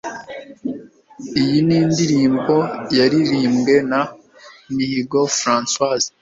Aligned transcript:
Iyi 1.41 1.57
ni 1.67 1.75
indirimbo 1.83 2.55
yaririmbwe 2.97 3.75
na 3.89 4.01
Mihigo 4.73 5.19
Francois, 5.39 6.05